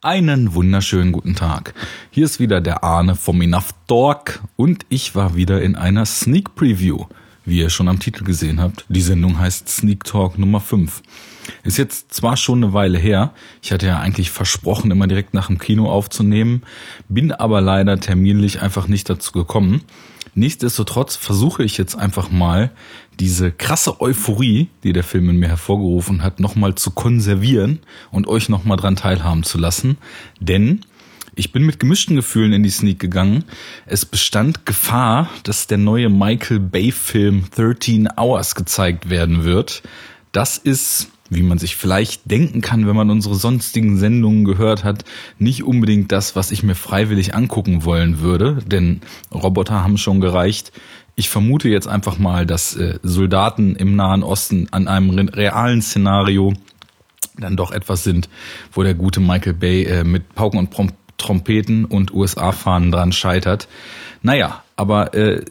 Einen 0.00 0.54
wunderschönen 0.54 1.10
guten 1.10 1.34
Tag. 1.34 1.74
Hier 2.12 2.24
ist 2.24 2.38
wieder 2.38 2.60
der 2.60 2.84
Arne 2.84 3.16
vom 3.16 3.42
Enough 3.42 3.70
Talk 3.88 4.40
und 4.54 4.86
ich 4.90 5.16
war 5.16 5.34
wieder 5.34 5.60
in 5.60 5.74
einer 5.74 6.06
Sneak 6.06 6.54
Preview. 6.54 7.06
Wie 7.44 7.58
ihr 7.58 7.68
schon 7.68 7.88
am 7.88 7.98
Titel 7.98 8.22
gesehen 8.22 8.60
habt, 8.60 8.84
die 8.88 9.00
Sendung 9.00 9.40
heißt 9.40 9.68
Sneak 9.68 10.04
Talk 10.04 10.38
Nummer 10.38 10.60
5. 10.60 11.02
Ist 11.64 11.78
jetzt 11.78 12.14
zwar 12.14 12.36
schon 12.36 12.62
eine 12.62 12.72
Weile 12.72 12.96
her, 12.96 13.32
ich 13.60 13.72
hatte 13.72 13.88
ja 13.88 13.98
eigentlich 13.98 14.30
versprochen, 14.30 14.92
immer 14.92 15.08
direkt 15.08 15.34
nach 15.34 15.48
dem 15.48 15.58
Kino 15.58 15.90
aufzunehmen, 15.90 16.62
bin 17.08 17.32
aber 17.32 17.60
leider 17.60 17.98
terminlich 17.98 18.62
einfach 18.62 18.86
nicht 18.86 19.10
dazu 19.10 19.32
gekommen. 19.32 19.82
Nichtsdestotrotz 20.38 21.16
versuche 21.16 21.64
ich 21.64 21.78
jetzt 21.78 21.96
einfach 21.96 22.30
mal 22.30 22.70
diese 23.18 23.50
krasse 23.50 24.00
Euphorie, 24.00 24.68
die 24.84 24.92
der 24.92 25.02
Film 25.02 25.28
in 25.30 25.36
mir 25.36 25.48
hervorgerufen 25.48 26.22
hat, 26.22 26.38
nochmal 26.38 26.76
zu 26.76 26.92
konservieren 26.92 27.80
und 28.12 28.28
euch 28.28 28.48
nochmal 28.48 28.76
dran 28.76 28.94
teilhaben 28.94 29.42
zu 29.42 29.58
lassen. 29.58 29.98
Denn 30.38 30.82
ich 31.34 31.50
bin 31.50 31.66
mit 31.66 31.80
gemischten 31.80 32.14
Gefühlen 32.14 32.52
in 32.52 32.62
die 32.62 32.70
Sneak 32.70 33.00
gegangen. 33.00 33.44
Es 33.86 34.04
bestand 34.04 34.64
Gefahr, 34.64 35.28
dass 35.42 35.66
der 35.66 35.78
neue 35.78 36.08
Michael 36.08 36.60
Bay 36.60 36.92
Film 36.92 37.46
13 37.56 38.08
Hours 38.16 38.54
gezeigt 38.54 39.10
werden 39.10 39.42
wird. 39.42 39.82
Das 40.30 40.56
ist 40.56 41.10
wie 41.30 41.42
man 41.42 41.58
sich 41.58 41.76
vielleicht 41.76 42.30
denken 42.30 42.60
kann, 42.60 42.86
wenn 42.86 42.96
man 42.96 43.10
unsere 43.10 43.34
sonstigen 43.34 43.98
Sendungen 43.98 44.44
gehört 44.44 44.84
hat, 44.84 45.04
nicht 45.38 45.62
unbedingt 45.62 46.12
das, 46.12 46.36
was 46.36 46.50
ich 46.50 46.62
mir 46.62 46.74
freiwillig 46.74 47.34
angucken 47.34 47.84
wollen 47.84 48.20
würde, 48.20 48.58
denn 48.66 49.00
Roboter 49.32 49.82
haben 49.82 49.98
schon 49.98 50.20
gereicht. 50.20 50.72
Ich 51.16 51.28
vermute 51.28 51.68
jetzt 51.68 51.88
einfach 51.88 52.18
mal, 52.18 52.46
dass 52.46 52.76
äh, 52.76 52.98
Soldaten 53.02 53.74
im 53.76 53.96
Nahen 53.96 54.22
Osten 54.22 54.68
an 54.70 54.88
einem 54.88 55.10
realen 55.28 55.82
Szenario 55.82 56.54
dann 57.36 57.56
doch 57.56 57.70
etwas 57.72 58.04
sind, 58.04 58.28
wo 58.72 58.82
der 58.82 58.94
gute 58.94 59.20
Michael 59.20 59.54
Bay 59.54 59.84
äh, 59.84 60.04
mit 60.04 60.34
Pauken 60.34 60.58
und 60.58 60.70
Prom 60.70 60.90
Trompeten 61.18 61.84
und 61.84 62.14
USA-Fahnen 62.14 62.92
dran 62.92 63.10
scheitert. 63.10 63.66
Naja, 64.22 64.62
aber 64.76 65.14
äh, 65.14 65.44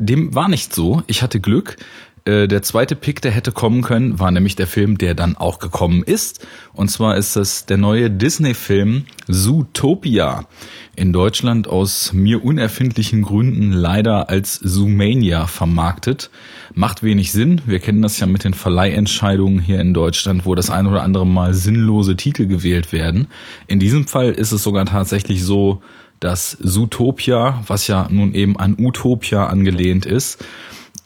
dem 0.00 0.34
war 0.34 0.48
nicht 0.48 0.74
so. 0.74 1.04
Ich 1.06 1.22
hatte 1.22 1.38
Glück. 1.38 1.76
Äh, 2.24 2.46
der 2.46 2.62
zweite 2.62 2.94
Pick, 2.94 3.20
der 3.20 3.32
hätte 3.32 3.50
kommen 3.50 3.82
können, 3.82 4.20
war 4.20 4.30
nämlich 4.30 4.54
der 4.54 4.66
Film, 4.66 4.96
der 4.96 5.14
dann 5.14 5.36
auch 5.36 5.58
gekommen 5.58 6.02
ist. 6.04 6.46
Und 6.72 6.88
zwar 6.88 7.16
ist 7.16 7.36
es 7.36 7.66
der 7.66 7.78
neue 7.78 8.10
Disney-Film 8.10 9.06
Zootopia. 9.28 10.46
In 10.94 11.12
Deutschland 11.12 11.66
aus 11.68 12.12
mir 12.12 12.44
unerfindlichen 12.44 13.22
Gründen 13.22 13.72
leider 13.72 14.28
als 14.28 14.60
Zoomania 14.60 15.46
vermarktet. 15.46 16.30
Macht 16.74 17.02
wenig 17.02 17.32
Sinn. 17.32 17.60
Wir 17.66 17.80
kennen 17.80 18.02
das 18.02 18.20
ja 18.20 18.26
mit 18.26 18.44
den 18.44 18.54
Verleihentscheidungen 18.54 19.58
hier 19.58 19.80
in 19.80 19.94
Deutschland, 19.94 20.46
wo 20.46 20.54
das 20.54 20.70
ein 20.70 20.86
oder 20.86 21.02
andere 21.02 21.26
Mal 21.26 21.54
sinnlose 21.54 22.16
Titel 22.16 22.46
gewählt 22.46 22.92
werden. 22.92 23.28
In 23.66 23.80
diesem 23.80 24.06
Fall 24.06 24.30
ist 24.30 24.52
es 24.52 24.62
sogar 24.62 24.84
tatsächlich 24.84 25.44
so, 25.44 25.82
dass 26.20 26.56
Zootopia, 26.62 27.64
was 27.66 27.88
ja 27.88 28.06
nun 28.08 28.32
eben 28.34 28.56
an 28.56 28.76
Utopia 28.78 29.46
angelehnt 29.46 30.06
ist, 30.06 30.44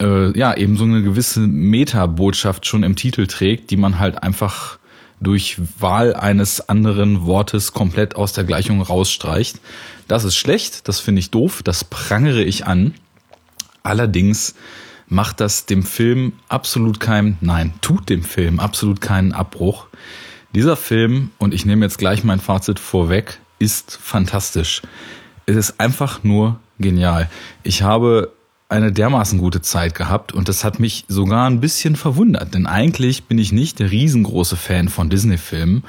äh, 0.01 0.37
ja 0.39 0.55
eben 0.57 0.77
so 0.77 0.85
eine 0.85 1.03
gewisse 1.03 1.41
Meta-Botschaft 1.41 2.67
schon 2.67 2.83
im 2.83 2.97
Titel 2.97 3.27
trägt, 3.27 3.71
die 3.71 3.77
man 3.77 3.99
halt 3.99 4.23
einfach 4.23 4.79
durch 5.21 5.57
Wahl 5.81 6.15
eines 6.15 6.69
anderen 6.69 7.25
Wortes 7.25 7.73
komplett 7.73 8.17
aus 8.17 8.33
der 8.33 8.45
Gleichung 8.45 8.83
rausstreicht. 8.83 9.61
Das 10.09 10.25
ist 10.25 10.37
schlecht, 10.37 10.89
das 10.89 11.01
finde 11.01 11.21
ich 11.21 11.31
doof, 11.31 11.63
das 11.63 11.85
prangere 11.85 12.43
ich 12.43 12.67
an. 12.67 12.95
Allerdings 13.83 14.55
macht 15.09 15.41
das 15.41 15.67
dem 15.67 15.85
Film 15.85 16.35
absolut 16.49 17.01
keinen, 17.01 17.39
nein, 17.41 17.73
tut 17.81 18.09
dem 18.09 18.23
Film 18.23 18.61
absolut 18.61 19.01
keinen 19.01 19.33
Abbruch. 19.33 19.87
Dieser 20.55 20.77
Film, 20.77 21.31
und 21.39 21.55
ich 21.55 21.65
nehme 21.65 21.85
jetzt 21.85 21.99
gleich 21.99 22.25
mein 22.25 22.41
Fazit 22.41 22.79
vorweg, 22.79 23.41
ist 23.59 23.99
fantastisch. 24.03 24.83
Es 25.47 25.57
ist 25.57 25.81
einfach 25.81 26.25
nur 26.25 26.61
genial. 26.79 27.31
Ich 27.63 27.83
habe 27.83 28.33
eine 28.69 28.93
dermaßen 28.93 29.39
gute 29.39 29.63
Zeit 29.63 29.95
gehabt 29.95 30.33
und 30.33 30.49
das 30.49 30.65
hat 30.65 30.81
mich 30.81 31.05
sogar 31.09 31.49
ein 31.49 31.61
bisschen 31.61 31.97
verwundert, 31.97 32.55
denn 32.55 32.67
eigentlich 32.67 33.25
bin 33.25 33.39
ich 33.39 33.53
nicht 33.53 33.79
der 33.79 33.91
riesengroße 33.91 34.57
Fan 34.57 34.89
von 34.89 35.09
Disney-Filmen. 35.09 35.85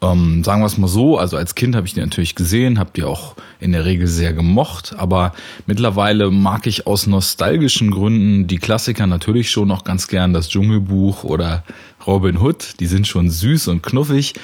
Ähm, 0.00 0.42
sagen 0.42 0.62
wir 0.62 0.66
es 0.66 0.78
mal 0.78 0.88
so, 0.88 1.16
also 1.16 1.36
als 1.36 1.54
Kind 1.54 1.76
habe 1.76 1.86
ich 1.86 1.94
die 1.94 2.00
natürlich 2.00 2.34
gesehen, 2.34 2.78
habe 2.78 2.90
die 2.94 3.04
auch 3.04 3.36
in 3.60 3.72
der 3.72 3.84
Regel 3.84 4.08
sehr 4.08 4.32
gemocht, 4.32 4.94
aber 4.98 5.32
mittlerweile 5.66 6.30
mag 6.30 6.66
ich 6.66 6.86
aus 6.86 7.06
nostalgischen 7.06 7.92
Gründen 7.92 8.48
die 8.48 8.58
Klassiker 8.58 9.06
natürlich 9.06 9.50
schon 9.50 9.68
noch 9.68 9.84
ganz 9.84 10.08
gern, 10.08 10.32
das 10.32 10.48
Dschungelbuch 10.48 11.22
oder 11.22 11.62
Robin 12.04 12.38
Hood, 12.38 12.80
die 12.80 12.86
sind 12.86 13.06
schon 13.06 13.30
süß 13.30 13.68
und 13.68 13.82
knuffig. 13.82 14.34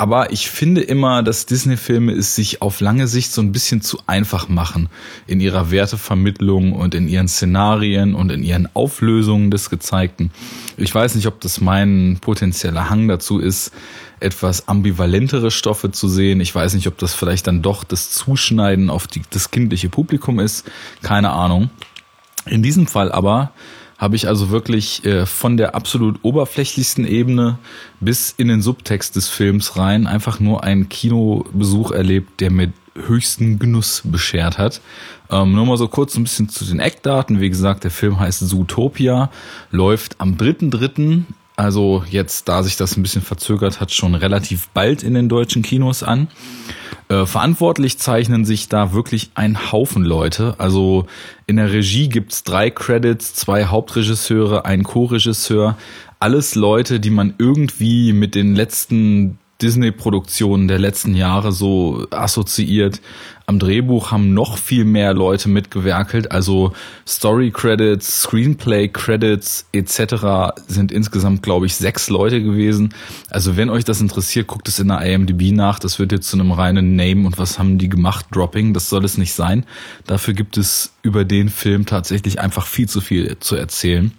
Aber 0.00 0.30
ich 0.30 0.48
finde 0.48 0.80
immer, 0.80 1.24
dass 1.24 1.44
Disney-Filme 1.44 2.12
es 2.12 2.36
sich 2.36 2.62
auf 2.62 2.78
lange 2.80 3.08
Sicht 3.08 3.32
so 3.32 3.42
ein 3.42 3.50
bisschen 3.50 3.80
zu 3.82 3.98
einfach 4.06 4.48
machen 4.48 4.88
in 5.26 5.40
ihrer 5.40 5.72
Wertevermittlung 5.72 6.72
und 6.72 6.94
in 6.94 7.08
ihren 7.08 7.26
Szenarien 7.26 8.14
und 8.14 8.30
in 8.30 8.44
ihren 8.44 8.68
Auflösungen 8.74 9.50
des 9.50 9.70
Gezeigten. 9.70 10.30
Ich 10.76 10.94
weiß 10.94 11.16
nicht, 11.16 11.26
ob 11.26 11.40
das 11.40 11.60
mein 11.60 12.18
potenzieller 12.20 12.88
Hang 12.88 13.08
dazu 13.08 13.40
ist, 13.40 13.72
etwas 14.20 14.68
ambivalentere 14.68 15.50
Stoffe 15.50 15.90
zu 15.90 16.08
sehen. 16.08 16.40
Ich 16.40 16.54
weiß 16.54 16.74
nicht, 16.74 16.86
ob 16.86 16.96
das 16.98 17.14
vielleicht 17.14 17.48
dann 17.48 17.60
doch 17.60 17.82
das 17.82 18.12
Zuschneiden 18.12 18.90
auf 18.90 19.08
die, 19.08 19.22
das 19.30 19.50
kindliche 19.50 19.88
Publikum 19.88 20.38
ist. 20.38 20.64
Keine 21.02 21.30
Ahnung. 21.30 21.70
In 22.46 22.62
diesem 22.62 22.86
Fall 22.86 23.10
aber 23.10 23.50
habe 23.98 24.14
ich 24.14 24.28
also 24.28 24.50
wirklich 24.50 25.04
äh, 25.04 25.26
von 25.26 25.56
der 25.56 25.74
absolut 25.74 26.20
oberflächlichsten 26.22 27.04
Ebene 27.04 27.58
bis 28.00 28.32
in 28.36 28.48
den 28.48 28.62
Subtext 28.62 29.16
des 29.16 29.28
Films 29.28 29.76
rein 29.76 30.06
einfach 30.06 30.38
nur 30.38 30.62
einen 30.62 30.88
Kinobesuch 30.88 31.90
erlebt, 31.90 32.40
der 32.40 32.50
mir 32.50 32.72
höchsten 33.06 33.58
Genuss 33.58 34.02
beschert 34.04 34.58
hat. 34.58 34.80
Ähm, 35.30 35.52
nur 35.54 35.66
mal 35.66 35.76
so 35.76 35.88
kurz 35.88 36.16
ein 36.16 36.24
bisschen 36.24 36.48
zu 36.48 36.64
den 36.64 36.80
Eckdaten. 36.80 37.40
Wie 37.40 37.50
gesagt, 37.50 37.84
der 37.84 37.90
Film 37.90 38.18
heißt 38.18 38.48
Zootopia, 38.48 39.30
läuft 39.70 40.20
am 40.20 40.34
3.3., 40.34 41.24
also 41.58 42.04
jetzt, 42.08 42.48
da 42.48 42.62
sich 42.62 42.76
das 42.76 42.96
ein 42.96 43.02
bisschen 43.02 43.20
verzögert 43.20 43.80
hat, 43.80 43.92
schon 43.92 44.14
relativ 44.14 44.68
bald 44.68 45.02
in 45.02 45.14
den 45.14 45.28
deutschen 45.28 45.62
Kinos 45.62 46.04
an. 46.04 46.28
Äh, 47.08 47.26
verantwortlich 47.26 47.98
zeichnen 47.98 48.44
sich 48.44 48.68
da 48.68 48.92
wirklich 48.92 49.30
ein 49.34 49.72
Haufen 49.72 50.04
Leute. 50.04 50.54
Also 50.58 51.06
in 51.46 51.56
der 51.56 51.72
Regie 51.72 52.08
gibt's 52.08 52.44
drei 52.44 52.70
Credits, 52.70 53.34
zwei 53.34 53.64
Hauptregisseure, 53.64 54.66
ein 54.66 54.84
Co-Regisseur. 54.84 55.76
Alles 56.20 56.54
Leute, 56.54 57.00
die 57.00 57.10
man 57.10 57.34
irgendwie 57.38 58.12
mit 58.12 58.36
den 58.36 58.54
letzten 58.54 59.38
Disney-Produktionen 59.60 60.68
der 60.68 60.78
letzten 60.78 61.16
Jahre 61.16 61.50
so 61.50 62.06
assoziiert. 62.12 63.00
Am 63.48 63.58
Drehbuch 63.58 64.10
haben 64.10 64.34
noch 64.34 64.58
viel 64.58 64.84
mehr 64.84 65.14
Leute 65.14 65.48
mitgewerkelt, 65.48 66.30
also 66.30 66.74
Story 67.06 67.50
Credits, 67.50 68.20
Screenplay 68.20 68.88
Credits 68.88 69.66
etc. 69.72 70.52
sind 70.66 70.92
insgesamt, 70.92 71.42
glaube 71.42 71.64
ich, 71.64 71.74
sechs 71.74 72.10
Leute 72.10 72.42
gewesen. 72.42 72.92
Also 73.30 73.56
wenn 73.56 73.70
euch 73.70 73.86
das 73.86 74.02
interessiert, 74.02 74.48
guckt 74.48 74.68
es 74.68 74.80
in 74.80 74.88
der 74.88 75.00
IMDb 75.00 75.50
nach. 75.50 75.78
Das 75.78 75.98
wird 75.98 76.12
jetzt 76.12 76.28
zu 76.28 76.36
einem 76.36 76.52
reinen 76.52 76.94
Name 76.94 77.26
und 77.26 77.38
was 77.38 77.58
haben 77.58 77.78
die 77.78 77.88
gemacht 77.88 78.26
Dropping. 78.32 78.74
Das 78.74 78.90
soll 78.90 79.06
es 79.06 79.16
nicht 79.16 79.32
sein. 79.32 79.64
Dafür 80.04 80.34
gibt 80.34 80.58
es 80.58 80.92
über 81.00 81.24
den 81.24 81.48
Film 81.48 81.86
tatsächlich 81.86 82.40
einfach 82.40 82.66
viel 82.66 82.86
zu 82.86 83.00
viel 83.00 83.38
zu 83.38 83.56
erzählen. 83.56 84.12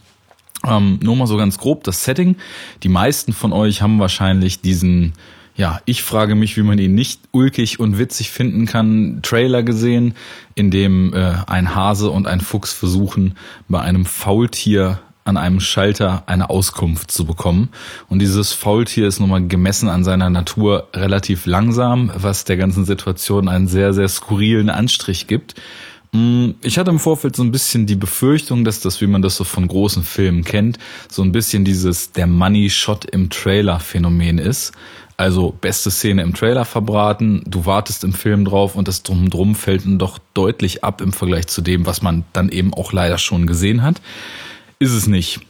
Ähm, 0.66 0.98
nur 1.04 1.16
mal 1.16 1.28
so 1.28 1.38
ganz 1.38 1.60
grob 1.60 1.84
das 1.84 2.04
Setting. 2.04 2.36
Die 2.82 2.90
meisten 2.90 3.34
von 3.34 3.54
euch 3.54 3.84
haben 3.84 4.00
wahrscheinlich 4.00 4.62
diesen, 4.62 5.14
ja, 5.60 5.82
ich 5.84 6.04
frage 6.04 6.36
mich, 6.36 6.56
wie 6.56 6.64
man 6.64 6.80
ihn 6.80 6.96
nicht 6.96 7.20
ulkig 7.32 7.82
und 7.82 8.00
witzig 8.00 8.32
finden 8.32 8.66
kann, 8.66 9.20
Trailer 9.24 9.62
gesehen, 9.62 10.14
in 10.56 10.72
dem 10.72 11.14
äh, 11.14 11.34
ein 11.48 11.76
Hase 11.76 12.12
und 12.12 12.28
ein 12.28 12.40
Fuchs 12.40 12.72
versuchen, 12.72 13.36
bei 13.68 13.82
einem 13.82 14.06
Faultier 14.06 15.02
an 15.26 15.36
einem 15.36 15.60
Schalter 15.60 16.24
eine 16.28 16.50
Auskunft 16.50 17.12
zu 17.12 17.26
bekommen. 17.26 17.70
Und 18.08 18.20
dieses 18.20 18.54
Faultier 18.54 19.06
ist 19.06 19.20
nun 19.20 19.30
mal 19.30 19.46
gemessen 19.46 19.90
an 19.90 20.06
seiner 20.06 20.30
Natur 20.30 20.88
relativ 20.94 21.46
langsam, 21.46 22.10
was 22.16 22.46
der 22.46 22.56
ganzen 22.56 22.86
Situation 22.86 23.50
einen 23.50 23.68
sehr, 23.68 23.94
sehr 23.94 24.08
skurrilen 24.08 24.70
Anstrich 24.70 25.28
gibt. 25.28 25.56
Mm, 26.14 26.52
ich 26.62 26.80
hatte 26.80 26.90
im 26.90 27.00
Vorfeld 27.00 27.36
so 27.36 27.44
ein 27.44 27.52
bisschen 27.52 27.86
die 27.86 27.98
Befürchtung, 27.98 28.64
dass 28.64 28.80
das, 28.80 29.02
wie 29.02 29.08
man 29.08 29.22
das 29.22 29.36
so 29.36 29.44
von 29.44 29.68
großen 29.68 30.04
Filmen 30.04 30.46
kennt, 30.46 30.80
so 31.10 31.22
ein 31.22 31.34
bisschen 31.34 31.66
dieses 31.66 32.14
der 32.14 32.28
Money 32.28 32.70
Shot 32.70 33.04
im 33.04 33.30
Trailer 33.30 33.82
Phänomen 33.82 34.38
ist. 34.38 34.72
Also 35.20 35.52
beste 35.52 35.92
Szene 35.92 36.22
im 36.22 36.34
Trailer 36.34 36.64
verbraten, 36.64 37.44
du 37.46 37.66
wartest 37.66 38.06
im 38.06 38.14
Film 38.14 38.46
drauf 38.46 38.76
und 38.78 38.88
das 38.88 39.04
Drumdrum 39.04 39.54
fällt 39.54 39.84
dann 39.84 40.00
doch 40.00 40.18
deutlich 40.34 40.86
ab 40.86 41.02
im 41.02 41.12
Vergleich 41.12 41.48
zu 41.48 41.60
dem, 41.60 41.86
was 41.86 42.02
man 42.02 42.24
dann 42.32 42.48
eben 42.48 42.74
auch 42.74 42.94
leider 42.94 43.18
schon 43.18 43.46
gesehen 43.46 43.84
hat. 43.84 44.00
Ist 44.80 44.94
es 44.94 45.08
nicht. 45.08 45.42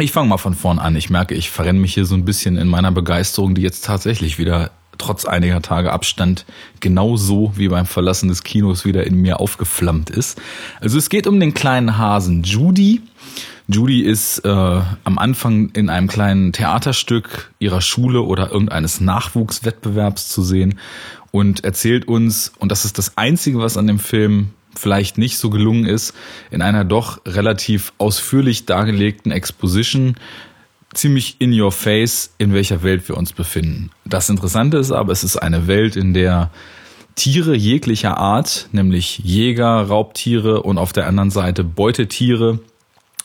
Ich 0.00 0.10
fange 0.10 0.28
mal 0.28 0.38
von 0.38 0.56
vorn 0.56 0.80
an. 0.80 0.96
Ich 0.96 1.08
merke, 1.08 1.36
ich 1.36 1.50
verrenne 1.50 1.78
mich 1.78 1.94
hier 1.94 2.04
so 2.04 2.16
ein 2.16 2.24
bisschen 2.24 2.56
in 2.56 2.66
meiner 2.66 2.90
Begeisterung, 2.90 3.54
die 3.54 3.62
jetzt 3.62 3.84
tatsächlich 3.84 4.38
wieder 4.40 4.72
trotz 4.98 5.24
einiger 5.24 5.62
Tage 5.62 5.92
Abstand 5.92 6.44
genauso 6.80 7.52
wie 7.54 7.68
beim 7.68 7.86
Verlassen 7.86 8.28
des 8.28 8.42
Kinos 8.42 8.84
wieder 8.84 9.06
in 9.06 9.22
mir 9.22 9.38
aufgeflammt 9.38 10.10
ist. 10.10 10.36
Also 10.80 10.98
es 10.98 11.10
geht 11.10 11.28
um 11.28 11.38
den 11.38 11.54
kleinen 11.54 11.96
Hasen 11.96 12.42
Judy. 12.42 13.02
Judy 13.68 14.02
ist 14.02 14.44
äh, 14.44 14.48
am 14.48 15.18
Anfang 15.18 15.70
in 15.70 15.90
einem 15.90 16.06
kleinen 16.06 16.52
Theaterstück 16.52 17.50
ihrer 17.58 17.80
Schule 17.80 18.22
oder 18.22 18.52
irgendeines 18.52 19.00
Nachwuchswettbewerbs 19.00 20.28
zu 20.28 20.42
sehen 20.42 20.78
und 21.32 21.64
erzählt 21.64 22.06
uns, 22.06 22.52
und 22.58 22.70
das 22.70 22.84
ist 22.84 22.96
das 22.98 23.18
Einzige, 23.18 23.58
was 23.58 23.76
an 23.76 23.88
dem 23.88 23.98
Film 23.98 24.50
vielleicht 24.76 25.18
nicht 25.18 25.38
so 25.38 25.50
gelungen 25.50 25.86
ist, 25.86 26.14
in 26.50 26.62
einer 26.62 26.84
doch 26.84 27.20
relativ 27.26 27.92
ausführlich 27.98 28.66
dargelegten 28.66 29.32
Exposition 29.32 30.16
ziemlich 30.94 31.36
in 31.40 31.58
your 31.58 31.72
face, 31.72 32.34
in 32.38 32.54
welcher 32.54 32.82
Welt 32.82 33.08
wir 33.08 33.16
uns 33.16 33.32
befinden. 33.32 33.90
Das 34.04 34.30
Interessante 34.30 34.78
ist 34.78 34.92
aber, 34.92 35.12
es 35.12 35.24
ist 35.24 35.36
eine 35.36 35.66
Welt, 35.66 35.96
in 35.96 36.14
der 36.14 36.50
Tiere 37.16 37.56
jeglicher 37.56 38.16
Art, 38.16 38.68
nämlich 38.72 39.18
Jäger, 39.18 39.82
Raubtiere 39.82 40.62
und 40.62 40.78
auf 40.78 40.92
der 40.92 41.06
anderen 41.06 41.30
Seite 41.30 41.64
Beutetiere, 41.64 42.60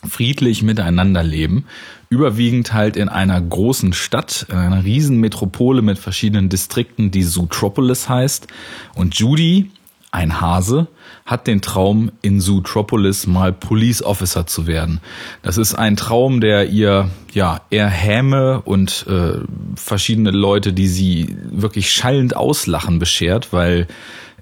friedlich 0.08 0.64
miteinander 0.64 1.24
leben. 1.24 1.66
Überwiegend 2.10 2.74
halt 2.74 2.98
in 2.98 3.10
einer 3.10 3.40
großen 3.40 3.94
Stadt, 3.94 4.46
in 4.50 4.58
einer 4.58 4.84
riesen 4.84 5.20
Metropole 5.20 5.82
mit 5.82 5.98
verschiedenen 5.98 6.50
Distrikten, 6.50 7.12
die 7.12 7.26
Zootropolis 7.26 8.10
heißt. 8.10 8.48
Und 8.96 9.16
Judy, 9.16 9.72
ein 10.12 10.42
Hase, 10.42 10.88
hat 11.26 11.48
den 11.48 11.62
Traum, 11.62 12.12
in 12.22 12.42
Zootropolis 12.42 13.28
mal 13.28 13.54
Police 13.54 14.04
Officer 14.04 14.46
zu 14.46 14.68
werden. 14.68 15.00
Das 15.42 15.58
ist 15.58 15.76
ein 15.76 15.96
Traum, 15.96 16.42
der 16.42 16.68
ihr 16.70 17.10
ja 17.32 17.62
eher 17.70 17.88
Häme 17.88 18.62
und 18.62 19.06
äh, 19.08 19.40
verschiedene 19.76 20.32
Leute, 20.32 20.74
die 20.74 20.88
sie 20.88 21.38
wirklich 21.50 21.92
schallend 21.92 22.36
auslachen, 22.36 23.00
beschert, 23.00 23.54
weil 23.54 23.88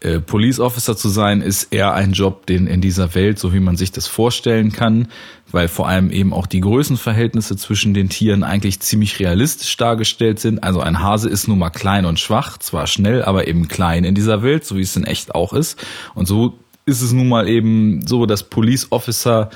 äh, 0.01 0.19
Police 0.19 0.60
Officer 0.60 0.96
zu 0.96 1.10
sein 1.10 1.42
ist 1.42 1.74
eher 1.74 1.94
ein 1.94 2.13
Job, 2.13 2.46
den 2.46 2.68
in 2.68 2.81
dieser 2.81 3.16
Welt, 3.16 3.40
so 3.40 3.54
wie 3.54 3.60
man 3.60 3.75
sich 3.75 3.92
das 3.92 4.07
vorstellen 4.07 4.72
kann, 4.72 5.10
weil 5.51 5.68
vor 5.68 5.88
allem 5.88 6.12
eben 6.12 6.34
auch 6.34 6.48
die 6.48 6.62
Größenverhältnisse 6.62 7.57
zwischen 7.57 7.94
den 7.94 8.10
Tieren 8.10 8.44
eigentlich 8.44 8.80
ziemlich 8.80 9.19
realistisch 9.19 9.75
dargestellt 9.78 10.40
sind. 10.40 10.63
Also 10.63 10.80
ein 10.80 11.01
Hase 11.01 11.30
ist 11.30 11.48
nun 11.48 11.60
mal 11.60 11.69
klein 11.69 12.06
und 12.06 12.19
schwach, 12.19 12.57
zwar 12.57 12.88
schnell, 12.88 13.24
aber 13.24 13.48
eben 13.48 13.68
klein 13.68 14.04
in 14.04 14.16
dieser 14.16 14.42
Welt, 14.42 14.66
so 14.66 14.78
wie 14.78 14.81
es 14.81 14.96
in 14.96 15.04
echt 15.04 15.36
auch 15.36 15.54
ist. 15.54 15.84
Und 16.16 16.28
so 16.28 16.57
ist 16.86 17.01
es 17.01 17.12
nun 17.12 17.28
mal 17.28 17.48
eben 17.48 18.06
so, 18.06 18.25
dass 18.25 18.44
Police 18.44 18.92
Officer 18.92 19.50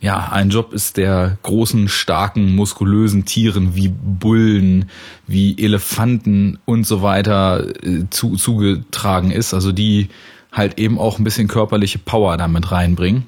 ja, 0.00 0.30
ein 0.32 0.48
Job 0.48 0.72
ist, 0.72 0.96
der 0.96 1.36
großen, 1.42 1.88
starken, 1.88 2.54
muskulösen 2.56 3.26
Tieren 3.26 3.76
wie 3.76 3.88
Bullen, 3.88 4.88
wie 5.26 5.62
Elefanten 5.62 6.58
und 6.64 6.86
so 6.86 7.02
weiter 7.02 7.66
äh, 7.84 8.04
zu, 8.08 8.36
zugetragen 8.36 9.30
ist. 9.30 9.52
Also 9.52 9.72
die 9.72 10.08
halt 10.52 10.78
eben 10.78 10.98
auch 10.98 11.18
ein 11.18 11.24
bisschen 11.24 11.48
körperliche 11.48 11.98
Power 11.98 12.38
damit 12.38 12.72
reinbringen. 12.72 13.24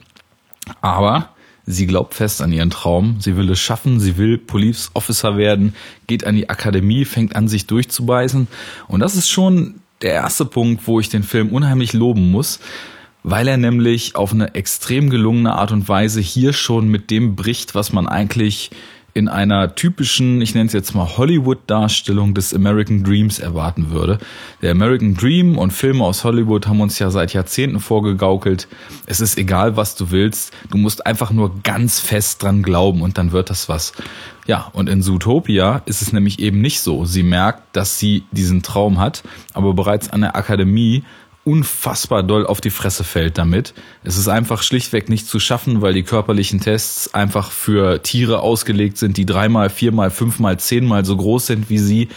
Aber 0.81 1.29
sie 1.67 1.87
glaubt 1.87 2.15
fest 2.15 2.41
an 2.41 2.53
ihren 2.53 2.71
Traum. 2.71 3.17
Sie 3.21 3.37
will 3.37 3.51
es 3.51 3.61
schaffen. 3.61 4.01
Sie 4.01 4.17
will 4.17 4.39
Police 4.39 4.91
Officer 4.95 5.37
werden, 5.37 5.75
geht 6.07 6.25
an 6.25 6.37
die 6.37 6.49
Akademie, 6.49 7.05
fängt 7.05 7.37
an, 7.37 7.49
sich 7.49 7.67
durchzubeißen. 7.67 8.49
Und 8.89 9.01
das 9.01 9.15
ist 9.15 9.29
schon 9.29 9.75
der 10.01 10.15
erste 10.15 10.47
Punkt, 10.47 10.87
wo 10.87 11.01
ich 11.01 11.11
den 11.11 11.23
Film 11.23 11.51
unheimlich 11.51 11.93
loben 11.93 12.31
muss, 12.31 12.61
weil 13.23 13.49
er 13.49 13.57
nämlich 13.57 14.17
auf 14.17 14.33
eine 14.33 14.55
extrem 14.55 15.11
gelungene 15.11 15.55
Art 15.55 15.73
und 15.73 15.89
Weise 15.89 16.21
hier 16.21 16.53
schon 16.53 16.89
mit 16.89 17.11
dem 17.11 17.37
bricht, 17.37 17.75
was 17.75 17.93
man 17.93 18.09
eigentlich 18.09 18.71
in 19.15 19.29
einer 19.29 19.75
typischen, 19.75 20.41
ich 20.41 20.55
nenne 20.55 20.67
es 20.67 20.73
jetzt 20.73 20.95
mal 20.95 21.17
Hollywood-Darstellung 21.19 22.33
des 22.33 22.55
American 22.55 23.05
Dreams 23.05 23.39
erwarten 23.39 23.91
würde. 23.91 24.19
Der 24.63 24.71
American 24.71 25.15
Dream 25.15 25.59
und 25.59 25.73
Filme 25.73 26.03
aus 26.03 26.25
Hollywood 26.25 26.67
haben 26.67 26.81
uns 26.81 26.99
ja 26.99 27.11
seit 27.11 27.35
Jahrzehnten 27.35 27.79
vorgegaukelt. 27.81 28.69
Es 29.07 29.21
ist 29.21 29.37
egal, 29.37 29.77
was 29.77 29.97
du 29.97 30.11
willst. 30.11 30.55
Du 30.71 30.79
musst 30.79 31.05
einfach 31.05 31.31
nur 31.31 31.63
ganz 31.63 32.01
fest 32.01 32.43
dran 32.43 32.63
glauben 32.63 33.03
und 33.03 33.19
dann 33.19 33.33
wird 33.33 33.51
das 33.51 33.69
was. 33.69 33.93
Ja, 34.47 34.71
und 34.73 34.89
in 34.89 35.03
Zootopia 35.03 35.83
ist 35.85 36.01
es 36.01 36.13
nämlich 36.13 36.39
eben 36.39 36.63
nicht 36.63 36.81
so. 36.81 37.05
Sie 37.05 37.23
merkt, 37.23 37.77
dass 37.77 37.99
sie 37.99 38.25
diesen 38.33 38.63
Traum 38.63 38.99
hat, 38.99 39.23
aber 39.53 39.75
bereits 39.75 40.11
an 40.11 40.23
der 40.23 40.37
Akademie 40.37 41.05
unfassbar 41.45 42.23
doll 42.23 42.47
auf 42.47 42.61
die 42.61 42.71
Fresse 42.71 43.03
fällt 43.05 43.37
damit. 43.37 43.75
Es 44.05 44.17
ist 44.17 44.29
einfach 44.29 44.63
schlichtweg 44.63 45.09
nicht 45.09 45.27
zu 45.27 45.41
schaffen, 45.41 45.83
weil 45.83 45.93
die 45.93 46.05
körperlichen 46.05 46.61
Tests 46.61 47.13
einfach 47.15 47.51
für 47.51 48.03
Tiere 48.03 48.41
ausgelegt 48.41 48.97
sind, 48.99 49.17
die 49.17 49.27
dreimal, 49.27 49.69
viermal, 49.69 50.11
fünfmal, 50.11 50.59
zehnmal 50.59 51.05
so 51.05 51.17
groß 51.17 51.47
sind 51.47 51.69
wie 51.69 51.79
sie. 51.79 52.09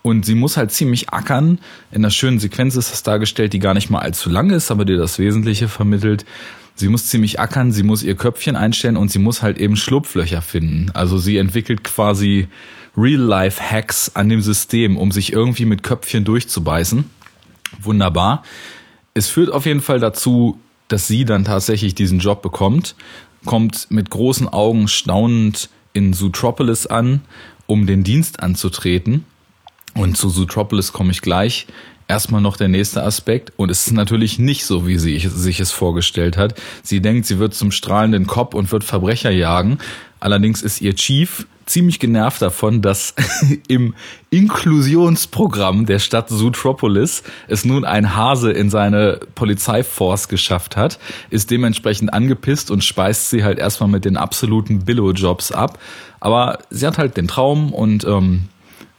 Und 0.00 0.24
sie 0.24 0.34
muss 0.34 0.56
halt 0.56 0.72
ziemlich 0.72 1.10
ackern. 1.10 1.58
In 1.90 1.98
einer 1.98 2.10
schönen 2.10 2.40
Sequenz 2.40 2.74
ist 2.74 2.90
das 2.90 3.02
dargestellt, 3.02 3.52
die 3.52 3.58
gar 3.58 3.74
nicht 3.74 3.90
mal 3.90 4.00
allzu 4.00 4.30
lang 4.30 4.50
ist, 4.50 4.70
aber 4.70 4.84
dir 4.84 4.96
das 4.96 5.18
Wesentliche 5.18 5.68
vermittelt. 5.68 6.24
Sie 6.74 6.88
muss 6.88 7.06
ziemlich 7.06 7.38
ackern, 7.38 7.70
sie 7.70 7.82
muss 7.82 8.02
ihr 8.02 8.16
Köpfchen 8.16 8.56
einstellen 8.56 8.96
und 8.96 9.10
sie 9.10 9.18
muss 9.18 9.42
halt 9.42 9.58
eben 9.58 9.76
Schlupflöcher 9.76 10.40
finden. 10.40 10.90
Also 10.94 11.18
sie 11.18 11.36
entwickelt 11.36 11.84
quasi 11.84 12.48
Real-Life-Hacks 12.96 14.12
an 14.14 14.30
dem 14.30 14.40
System, 14.40 14.96
um 14.96 15.12
sich 15.12 15.32
irgendwie 15.32 15.66
mit 15.66 15.82
Köpfchen 15.82 16.24
durchzubeißen 16.24 17.04
wunderbar. 17.80 18.42
Es 19.14 19.28
führt 19.28 19.50
auf 19.50 19.66
jeden 19.66 19.80
Fall 19.80 20.00
dazu, 20.00 20.58
dass 20.88 21.06
sie 21.06 21.24
dann 21.24 21.44
tatsächlich 21.44 21.94
diesen 21.94 22.18
Job 22.18 22.42
bekommt, 22.42 22.94
kommt 23.44 23.90
mit 23.90 24.10
großen 24.10 24.48
Augen 24.48 24.88
staunend 24.88 25.68
in 25.92 26.12
Zootropolis 26.12 26.86
an, 26.86 27.22
um 27.66 27.86
den 27.86 28.04
Dienst 28.04 28.40
anzutreten. 28.42 29.24
Und 29.94 30.16
zu 30.16 30.30
Zootropolis 30.30 30.92
komme 30.92 31.10
ich 31.10 31.20
gleich. 31.20 31.66
Erstmal 32.08 32.40
noch 32.40 32.56
der 32.56 32.68
nächste 32.68 33.02
Aspekt. 33.02 33.52
Und 33.56 33.70
es 33.70 33.86
ist 33.86 33.92
natürlich 33.92 34.38
nicht 34.38 34.64
so, 34.64 34.86
wie 34.86 34.98
sie 34.98 35.18
sich 35.18 35.60
es 35.60 35.70
vorgestellt 35.70 36.36
hat. 36.36 36.60
Sie 36.82 37.00
denkt, 37.00 37.26
sie 37.26 37.38
wird 37.38 37.54
zum 37.54 37.70
strahlenden 37.70 38.26
Kopf 38.26 38.54
und 38.54 38.70
wird 38.72 38.84
Verbrecher 38.84 39.30
jagen. 39.30 39.78
Allerdings 40.20 40.62
ist 40.62 40.80
ihr 40.80 40.94
Chief 40.94 41.46
ziemlich 41.66 41.98
genervt 41.98 42.42
davon, 42.42 42.82
dass 42.82 43.14
im 43.68 43.94
Inklusionsprogramm 44.30 45.86
der 45.86 45.98
Stadt 45.98 46.28
Zootropolis 46.28 47.22
es 47.48 47.64
nun 47.64 47.84
ein 47.84 48.16
Hase 48.16 48.52
in 48.52 48.70
seine 48.70 49.20
Polizeiforce 49.34 50.28
geschafft 50.28 50.76
hat, 50.76 50.98
ist 51.30 51.50
dementsprechend 51.50 52.12
angepisst 52.12 52.70
und 52.70 52.84
speist 52.84 53.30
sie 53.30 53.44
halt 53.44 53.58
erstmal 53.58 53.88
mit 53.88 54.04
den 54.04 54.16
absoluten 54.16 54.84
Billo-Jobs 54.84 55.52
ab. 55.52 55.78
Aber 56.20 56.58
sie 56.70 56.86
hat 56.86 56.98
halt 56.98 57.16
den 57.16 57.28
Traum 57.28 57.72
und 57.72 58.04
ähm, 58.04 58.48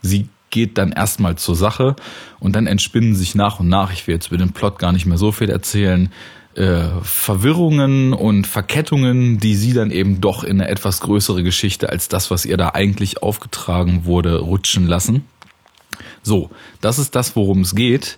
sie 0.01 0.27
geht 0.49 0.77
dann 0.77 0.91
erstmal 0.91 1.35
zur 1.35 1.55
Sache 1.55 1.95
und 2.39 2.55
dann 2.55 2.67
entspinnen 2.67 3.15
sich 3.15 3.33
nach 3.33 3.59
und 3.59 3.69
nach, 3.69 3.91
ich 3.91 4.05
will 4.05 4.13
jetzt 4.13 4.27
über 4.27 4.37
den 4.37 4.51
Plot 4.51 4.77
gar 4.77 4.91
nicht 4.91 5.07
mehr 5.07 5.17
so 5.17 5.31
viel 5.31 5.49
erzählen, 5.49 6.09
äh, 6.55 7.01
Verwirrungen 7.01 8.13
und 8.13 8.47
Verkettungen, 8.47 9.39
die 9.39 9.55
sie 9.55 9.73
dann 9.73 9.91
eben 9.91 10.21
doch 10.21 10.43
in 10.43 10.61
eine 10.61 10.69
etwas 10.69 11.01
größere 11.01 11.43
Geschichte 11.43 11.89
als 11.89 12.07
das, 12.07 12.31
was 12.31 12.45
ihr 12.45 12.57
da 12.57 12.69
eigentlich 12.69 13.23
aufgetragen 13.23 14.05
wurde, 14.05 14.39
rutschen 14.39 14.87
lassen. 14.87 15.25
So, 16.21 16.49
das 16.81 16.99
ist 16.99 17.15
das, 17.15 17.35
worum 17.35 17.61
es 17.61 17.75
geht. 17.75 18.17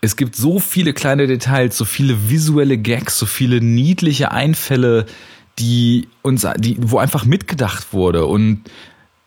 Es 0.00 0.16
gibt 0.16 0.36
so 0.36 0.60
viele 0.60 0.92
kleine 0.92 1.26
Details, 1.26 1.76
so 1.76 1.84
viele 1.84 2.28
visuelle 2.28 2.76
Gags, 2.76 3.18
so 3.18 3.26
viele 3.26 3.60
niedliche 3.60 4.32
Einfälle, 4.32 5.06
die 5.58 6.08
uns, 6.22 6.46
die, 6.58 6.76
wo 6.80 6.98
einfach 6.98 7.24
mitgedacht 7.24 7.92
wurde 7.92 8.26
und 8.26 8.64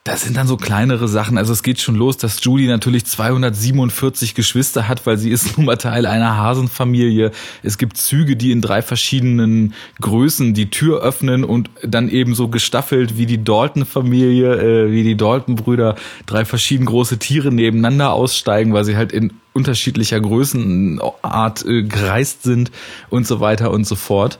das 0.07 0.21
sind 0.21 0.37
dann 0.37 0.47
so 0.47 0.55
kleinere 0.55 1.09
Sachen. 1.09 1.37
Also 1.37 1.51
es 1.51 1.63
geht 1.63 1.81
schon 1.81 1.95
los, 1.95 2.15
dass 2.15 2.41
Judy 2.41 2.67
natürlich 2.67 3.05
247 3.05 4.35
Geschwister 4.35 4.87
hat, 4.87 5.05
weil 5.05 5.17
sie 5.17 5.29
ist 5.29 5.57
nun 5.57 5.65
mal 5.65 5.75
Teil 5.75 6.05
einer 6.05 6.37
Hasenfamilie. 6.37 7.31
Es 7.61 7.77
gibt 7.77 7.97
Züge, 7.97 8.37
die 8.37 8.51
in 8.51 8.61
drei 8.61 8.81
verschiedenen 8.81 9.73
Größen 9.99 10.53
die 10.53 10.69
Tür 10.69 11.01
öffnen 11.01 11.43
und 11.43 11.69
dann 11.83 12.07
eben 12.07 12.35
so 12.35 12.47
gestaffelt 12.47 13.17
wie 13.17 13.25
die 13.25 13.43
Dalton-Familie, 13.43 14.85
äh, 14.85 14.91
wie 14.91 15.03
die 15.03 15.17
Dalton-Brüder, 15.17 15.95
drei 16.25 16.45
verschieden 16.45 16.85
große 16.85 17.17
Tiere 17.17 17.51
nebeneinander 17.51 18.13
aussteigen, 18.13 18.71
weil 18.71 18.85
sie 18.85 18.95
halt 18.95 19.11
in 19.11 19.33
unterschiedlicher 19.51 20.21
Größenart 20.21 21.65
äh, 21.65 21.83
gereist 21.83 22.43
sind 22.43 22.71
und 23.09 23.27
so 23.27 23.41
weiter 23.41 23.71
und 23.71 23.85
so 23.85 23.95
fort. 23.95 24.39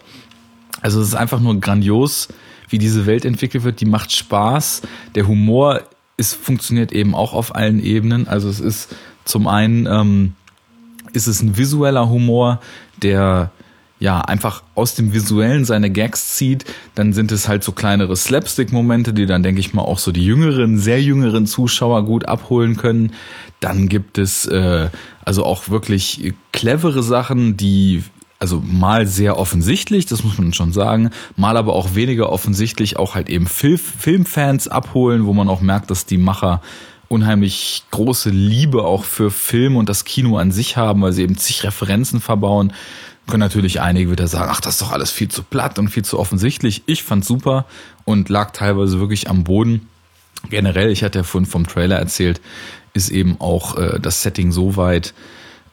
Also 0.79 1.01
es 1.01 1.09
ist 1.09 1.15
einfach 1.15 1.41
nur 1.41 1.59
grandios 1.59 2.29
wie 2.69 2.77
diese 2.77 3.05
Welt 3.05 3.25
entwickelt 3.25 3.63
wird, 3.63 3.81
die 3.81 3.85
macht 3.85 4.11
Spaß. 4.11 4.81
Der 5.15 5.27
Humor 5.27 5.81
ist, 6.17 6.33
funktioniert 6.35 6.91
eben 6.91 7.15
auch 7.15 7.33
auf 7.33 7.55
allen 7.55 7.83
Ebenen. 7.83 8.27
Also 8.27 8.49
es 8.49 8.59
ist 8.59 8.95
zum 9.25 9.47
einen 9.47 9.85
ähm, 9.85 10.33
ist 11.13 11.27
es 11.27 11.41
ein 11.41 11.57
visueller 11.57 12.09
Humor, 12.09 12.59
der 13.01 13.51
ja 13.99 14.21
einfach 14.21 14.63
aus 14.75 14.93
dem 14.95 15.13
Visuellen 15.13 15.65
seine 15.65 15.89
Gags 15.89 16.35
zieht. 16.35 16.65
Dann 16.95 17.13
sind 17.13 17.31
es 17.31 17.47
halt 17.47 17.63
so 17.63 17.71
kleinere 17.71 18.15
Slapstick-Momente, 18.15 19.13
die 19.13 19.25
dann, 19.25 19.43
denke 19.43 19.59
ich 19.59 19.73
mal, 19.73 19.81
auch 19.81 19.99
so 19.99 20.11
die 20.11 20.25
jüngeren, 20.25 20.77
sehr 20.77 21.01
jüngeren 21.01 21.47
Zuschauer 21.47 22.05
gut 22.05 22.27
abholen 22.27 22.77
können. 22.77 23.13
Dann 23.59 23.89
gibt 23.89 24.19
es 24.19 24.45
äh, 24.45 24.89
also 25.25 25.43
auch 25.43 25.69
wirklich 25.69 26.33
clevere 26.51 27.01
Sachen, 27.01 27.57
die 27.57 28.03
also 28.39 28.61
mal 28.65 29.07
sehr 29.07 29.37
offensichtlich, 29.37 30.05
das 30.05 30.23
muss 30.23 30.37
man 30.37 30.53
schon 30.53 30.71
sagen, 30.71 31.09
mal 31.35 31.57
aber 31.57 31.73
auch 31.73 31.95
weniger 31.95 32.31
offensichtlich 32.31 32.97
auch 32.97 33.15
halt 33.15 33.29
eben 33.29 33.47
Film, 33.47 33.77
Filmfans 33.77 34.67
abholen, 34.67 35.25
wo 35.25 35.33
man 35.33 35.49
auch 35.49 35.61
merkt, 35.61 35.89
dass 35.89 36.05
die 36.05 36.17
Macher 36.17 36.61
unheimlich 37.07 37.83
große 37.91 38.29
Liebe 38.29 38.83
auch 38.83 39.03
für 39.03 39.31
Film 39.31 39.75
und 39.75 39.89
das 39.89 40.03
Kino 40.03 40.37
an 40.37 40.51
sich 40.51 40.77
haben, 40.77 41.01
weil 41.01 41.13
sie 41.13 41.23
eben 41.23 41.37
zig 41.37 41.63
Referenzen 41.63 42.19
verbauen. 42.19 42.73
Können 43.27 43.39
natürlich 43.39 43.81
einige 43.81 44.11
wieder 44.11 44.27
sagen, 44.27 44.51
ach, 44.53 44.61
das 44.61 44.75
ist 44.75 44.81
doch 44.81 44.91
alles 44.91 45.11
viel 45.11 45.29
zu 45.29 45.43
platt 45.43 45.79
und 45.79 45.89
viel 45.89 46.03
zu 46.05 46.19
offensichtlich. 46.19 46.83
Ich 46.85 47.03
fand's 47.03 47.27
super 47.27 47.65
und 48.05 48.29
lag 48.29 48.51
teilweise 48.51 48.99
wirklich 48.99 49.29
am 49.29 49.43
Boden. 49.43 49.87
Generell, 50.49 50.91
ich 50.91 51.03
hatte 51.03 51.19
ja 51.19 51.23
vorhin 51.23 51.49
vom 51.49 51.67
Trailer 51.67 51.97
erzählt, 51.97 52.39
ist 52.93 53.09
eben 53.09 53.39
auch 53.39 53.77
äh, 53.77 53.99
das 53.99 54.21
Setting 54.21 54.51
so 54.51 54.77
weit 54.77 55.13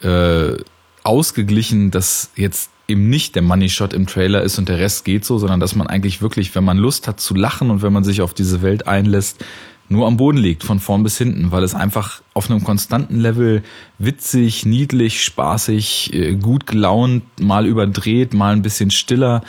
äh, 0.02 0.56
ausgeglichen, 1.04 1.90
dass 1.90 2.30
jetzt 2.34 2.70
eben 2.88 3.08
nicht 3.08 3.34
der 3.34 3.42
Money 3.42 3.68
Shot 3.68 3.92
im 3.92 4.06
Trailer 4.06 4.42
ist 4.42 4.58
und 4.58 4.68
der 4.68 4.78
Rest 4.78 5.04
geht 5.04 5.24
so, 5.24 5.38
sondern 5.38 5.60
dass 5.60 5.74
man 5.74 5.86
eigentlich 5.86 6.20
wirklich, 6.20 6.54
wenn 6.54 6.64
man 6.64 6.76
Lust 6.76 7.08
hat 7.08 7.20
zu 7.20 7.34
lachen 7.34 7.70
und 7.70 7.82
wenn 7.82 7.92
man 7.92 8.04
sich 8.04 8.20
auf 8.20 8.34
diese 8.34 8.62
Welt 8.62 8.86
einlässt, 8.86 9.44
nur 9.88 10.06
am 10.06 10.16
Boden 10.16 10.38
liegt, 10.38 10.64
von 10.64 10.80
vorn 10.80 11.02
bis 11.02 11.18
hinten, 11.18 11.52
weil 11.52 11.62
es 11.62 11.74
einfach 11.74 12.22
auf 12.32 12.50
einem 12.50 12.64
konstanten 12.64 13.20
Level 13.20 13.62
witzig, 13.98 14.64
niedlich, 14.64 15.22
spaßig, 15.22 16.12
äh, 16.14 16.34
gut 16.36 16.66
gelaunt, 16.66 17.22
mal 17.40 17.66
überdreht, 17.66 18.32
mal 18.32 18.52
ein 18.52 18.62
bisschen 18.62 18.90
stiller 18.90 19.42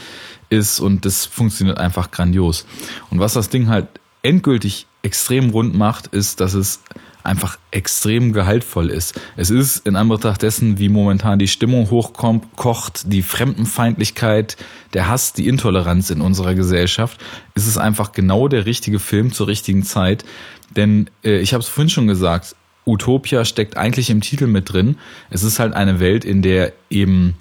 ist 0.49 0.79
und 0.79 1.05
das 1.05 1.25
funktioniert 1.25 1.77
einfach 1.77 2.11
grandios. 2.11 2.65
Und 3.09 3.19
was 3.19 3.33
das 3.33 3.49
Ding 3.49 3.67
halt 3.67 3.87
endgültig 4.23 4.87
extrem 5.03 5.51
rund 5.51 5.75
macht, 5.75 6.07
ist, 6.07 6.41
dass 6.41 6.53
es 6.53 6.81
einfach 7.25 7.57
extrem 7.71 8.33
gehaltvoll 8.33 8.89
ist. 8.89 9.19
Es 9.35 9.49
ist 9.49 9.85
in 9.85 9.95
Anbetracht 9.95 10.41
dessen, 10.41 10.79
wie 10.79 10.89
momentan 10.89 11.39
die 11.39 11.47
Stimmung 11.47 11.89
hochkommt, 11.89 12.55
kocht, 12.55 13.11
die 13.11 13.21
Fremdenfeindlichkeit, 13.21 14.57
der 14.93 15.07
Hass, 15.07 15.33
die 15.33 15.47
Intoleranz 15.47 16.09
in 16.09 16.21
unserer 16.21 16.55
Gesellschaft, 16.55 17.19
ist 17.55 17.67
es 17.67 17.77
einfach 17.77 18.11
genau 18.11 18.47
der 18.47 18.65
richtige 18.65 18.99
Film 18.99 19.33
zur 19.33 19.47
richtigen 19.47 19.83
Zeit. 19.83 20.23
Denn 20.75 21.09
äh, 21.23 21.39
ich 21.39 21.53
habe 21.53 21.61
es 21.61 21.67
vorhin 21.67 21.89
schon 21.89 22.07
gesagt, 22.07 22.55
Utopia 22.85 23.45
steckt 23.45 23.77
eigentlich 23.77 24.09
im 24.09 24.21
Titel 24.21 24.47
mit 24.47 24.71
drin. 24.71 24.97
Es 25.29 25.43
ist 25.43 25.59
halt 25.59 25.73
eine 25.73 25.99
Welt, 25.99 26.23
in 26.23 26.41
der 26.41 26.73
eben 26.89 27.35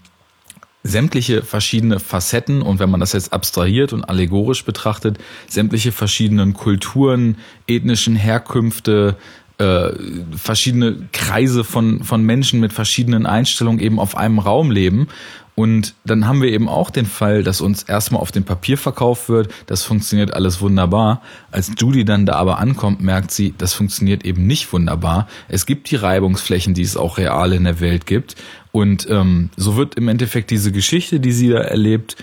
sämtliche 0.84 1.42
verschiedene 1.42 1.98
Facetten 1.98 2.60
und 2.60 2.78
wenn 2.78 2.90
man 2.90 3.00
das 3.00 3.14
jetzt 3.14 3.32
abstrahiert 3.32 3.94
und 3.94 4.04
allegorisch 4.04 4.64
betrachtet, 4.64 5.18
sämtliche 5.48 5.92
verschiedenen 5.92 6.52
Kulturen, 6.52 7.38
ethnischen 7.66 8.16
Herkünfte, 8.16 9.16
äh, 9.58 9.90
verschiedene 10.36 11.08
Kreise 11.12 11.64
von, 11.64 12.02
von 12.02 12.22
Menschen 12.22 12.60
mit 12.60 12.72
verschiedenen 12.72 13.26
Einstellungen 13.26 13.80
eben 13.80 14.00
auf 14.00 14.16
einem 14.16 14.38
Raum 14.38 14.70
leben. 14.70 15.08
Und 15.56 15.94
dann 16.04 16.26
haben 16.26 16.42
wir 16.42 16.50
eben 16.50 16.68
auch 16.68 16.90
den 16.90 17.06
Fall, 17.06 17.44
dass 17.44 17.60
uns 17.60 17.84
erstmal 17.84 18.20
auf 18.20 18.32
dem 18.32 18.42
Papier 18.42 18.76
verkauft 18.76 19.28
wird, 19.28 19.54
das 19.66 19.84
funktioniert 19.84 20.34
alles 20.34 20.60
wunderbar. 20.60 21.22
Als 21.52 21.70
Judy 21.78 22.04
dann 22.04 22.26
da 22.26 22.34
aber 22.34 22.58
ankommt, 22.58 23.00
merkt 23.00 23.30
sie, 23.30 23.54
das 23.56 23.72
funktioniert 23.72 24.24
eben 24.24 24.48
nicht 24.48 24.72
wunderbar. 24.72 25.28
Es 25.48 25.66
gibt 25.66 25.90
die 25.92 25.96
Reibungsflächen, 25.96 26.74
die 26.74 26.82
es 26.82 26.96
auch 26.96 27.18
real 27.18 27.52
in 27.52 27.64
der 27.64 27.78
Welt 27.78 28.06
gibt. 28.06 28.34
Und 28.72 29.06
ähm, 29.08 29.50
so 29.56 29.76
wird 29.76 29.94
im 29.94 30.08
Endeffekt 30.08 30.50
diese 30.50 30.72
Geschichte, 30.72 31.20
die 31.20 31.30
sie 31.30 31.50
da 31.50 31.60
erlebt, 31.60 32.16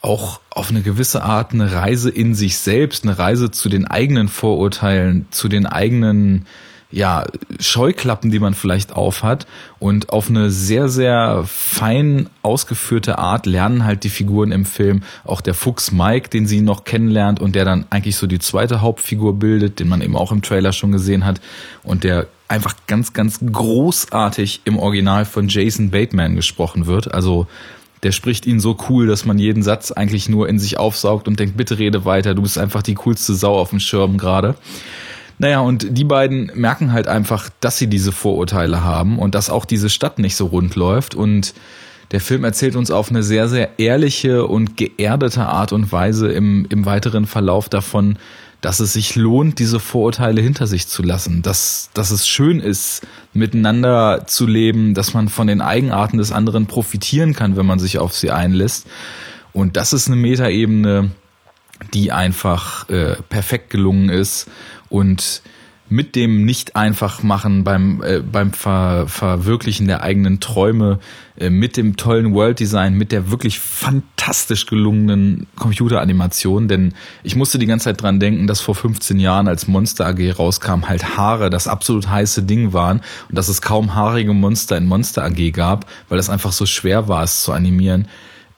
auch 0.00 0.40
auf 0.50 0.70
eine 0.70 0.82
gewisse 0.82 1.22
Art 1.22 1.52
eine 1.52 1.72
Reise 1.72 2.10
in 2.10 2.34
sich 2.34 2.58
selbst, 2.58 3.04
eine 3.04 3.16
Reise 3.16 3.52
zu 3.52 3.68
den 3.68 3.86
eigenen 3.86 4.26
Vorurteilen, 4.26 5.26
zu 5.30 5.48
den 5.48 5.64
eigenen 5.66 6.46
ja, 6.92 7.24
Scheuklappen, 7.58 8.30
die 8.30 8.38
man 8.38 8.54
vielleicht 8.54 8.92
aufhat 8.92 9.46
und 9.78 10.10
auf 10.10 10.28
eine 10.28 10.50
sehr, 10.50 10.88
sehr 10.88 11.44
fein 11.46 12.28
ausgeführte 12.42 13.18
Art 13.18 13.46
lernen 13.46 13.84
halt 13.84 14.04
die 14.04 14.10
Figuren 14.10 14.52
im 14.52 14.66
Film. 14.66 15.02
Auch 15.24 15.40
der 15.40 15.54
Fuchs 15.54 15.90
Mike, 15.90 16.28
den 16.28 16.46
sie 16.46 16.60
noch 16.60 16.84
kennenlernt 16.84 17.40
und 17.40 17.54
der 17.54 17.64
dann 17.64 17.86
eigentlich 17.88 18.16
so 18.16 18.26
die 18.26 18.38
zweite 18.38 18.82
Hauptfigur 18.82 19.38
bildet, 19.38 19.80
den 19.80 19.88
man 19.88 20.02
eben 20.02 20.16
auch 20.16 20.32
im 20.32 20.42
Trailer 20.42 20.72
schon 20.72 20.92
gesehen 20.92 21.24
hat 21.24 21.40
und 21.82 22.04
der 22.04 22.26
einfach 22.46 22.76
ganz, 22.86 23.14
ganz 23.14 23.40
großartig 23.40 24.60
im 24.66 24.78
Original 24.78 25.24
von 25.24 25.48
Jason 25.48 25.90
Bateman 25.90 26.36
gesprochen 26.36 26.86
wird. 26.86 27.14
Also 27.14 27.46
der 28.02 28.12
spricht 28.12 28.46
ihn 28.46 28.60
so 28.60 28.76
cool, 28.88 29.06
dass 29.06 29.24
man 29.24 29.38
jeden 29.38 29.62
Satz 29.62 29.92
eigentlich 29.92 30.28
nur 30.28 30.48
in 30.48 30.58
sich 30.58 30.76
aufsaugt 30.78 31.28
und 31.28 31.40
denkt, 31.40 31.56
bitte 31.56 31.78
rede 31.78 32.04
weiter, 32.04 32.34
du 32.34 32.42
bist 32.42 32.58
einfach 32.58 32.82
die 32.82 32.94
coolste 32.94 33.34
Sau 33.34 33.56
auf 33.56 33.70
dem 33.70 33.80
Schirm 33.80 34.18
gerade. 34.18 34.56
Naja, 35.38 35.60
und 35.60 35.86
die 35.90 36.04
beiden 36.04 36.50
merken 36.54 36.92
halt 36.92 37.08
einfach, 37.08 37.48
dass 37.60 37.78
sie 37.78 37.86
diese 37.86 38.12
Vorurteile 38.12 38.84
haben 38.84 39.18
und 39.18 39.34
dass 39.34 39.50
auch 39.50 39.64
diese 39.64 39.90
Stadt 39.90 40.18
nicht 40.18 40.36
so 40.36 40.46
rund 40.46 40.76
läuft. 40.76 41.14
Und 41.14 41.54
der 42.12 42.20
Film 42.20 42.44
erzählt 42.44 42.76
uns 42.76 42.90
auf 42.90 43.10
eine 43.10 43.22
sehr, 43.22 43.48
sehr 43.48 43.78
ehrliche 43.78 44.46
und 44.46 44.76
geerdete 44.76 45.46
Art 45.46 45.72
und 45.72 45.90
Weise 45.92 46.30
im, 46.30 46.66
im 46.68 46.84
weiteren 46.84 47.26
Verlauf 47.26 47.68
davon, 47.68 48.18
dass 48.60 48.78
es 48.78 48.92
sich 48.92 49.16
lohnt, 49.16 49.58
diese 49.58 49.80
Vorurteile 49.80 50.40
hinter 50.40 50.68
sich 50.68 50.86
zu 50.86 51.02
lassen, 51.02 51.42
dass, 51.42 51.90
dass 51.94 52.12
es 52.12 52.28
schön 52.28 52.60
ist, 52.60 53.04
miteinander 53.32 54.24
zu 54.26 54.46
leben, 54.46 54.94
dass 54.94 55.14
man 55.14 55.28
von 55.28 55.48
den 55.48 55.60
Eigenarten 55.60 56.18
des 56.18 56.30
anderen 56.30 56.66
profitieren 56.66 57.34
kann, 57.34 57.56
wenn 57.56 57.66
man 57.66 57.80
sich 57.80 57.98
auf 57.98 58.14
sie 58.14 58.30
einlässt. 58.30 58.86
Und 59.52 59.76
das 59.76 59.92
ist 59.92 60.06
eine 60.06 60.16
Metaebene, 60.16 61.10
die 61.92 62.12
einfach 62.12 62.88
äh, 62.88 63.16
perfekt 63.28 63.70
gelungen 63.70 64.08
ist 64.08 64.48
und 64.92 65.42
mit 65.88 66.16
dem 66.16 66.44
nicht 66.44 66.74
einfach 66.74 67.22
machen 67.22 67.64
beim 67.64 68.02
äh, 68.02 68.20
beim 68.20 68.52
Ver 68.52 69.06
Verwirklichen 69.08 69.86
der 69.86 70.02
eigenen 70.02 70.40
Träume 70.40 71.00
äh, 71.36 71.50
mit 71.50 71.76
dem 71.76 71.96
tollen 71.96 72.32
World 72.32 72.60
Design 72.60 72.94
mit 72.94 73.12
der 73.12 73.30
wirklich 73.30 73.58
fantastisch 73.58 74.66
gelungenen 74.66 75.46
Computeranimation 75.56 76.68
denn 76.68 76.94
ich 77.22 77.36
musste 77.36 77.58
die 77.58 77.66
ganze 77.66 77.84
Zeit 77.84 78.00
dran 78.00 78.20
denken 78.20 78.46
dass 78.46 78.60
vor 78.60 78.74
15 78.74 79.18
Jahren 79.18 79.48
als 79.48 79.66
Monster 79.66 80.06
AG 80.06 80.38
rauskam 80.38 80.88
halt 80.88 81.16
Haare 81.16 81.50
das 81.50 81.68
absolut 81.68 82.08
heiße 82.08 82.44
Ding 82.44 82.72
waren 82.72 83.02
und 83.28 83.36
dass 83.36 83.48
es 83.48 83.60
kaum 83.60 83.94
haarige 83.94 84.32
Monster 84.32 84.78
in 84.78 84.86
Monster 84.86 85.24
AG 85.24 85.52
gab 85.52 85.86
weil 86.08 86.18
es 86.18 86.30
einfach 86.30 86.52
so 86.52 86.64
schwer 86.64 87.08
war 87.08 87.22
es 87.22 87.42
zu 87.42 87.52
animieren. 87.52 88.08